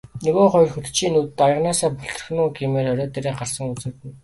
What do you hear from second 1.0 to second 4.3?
нүд аяганаасаа бүлтрэх нь үү гэмээр орой дээрээ гарсан үзэгдэнэ.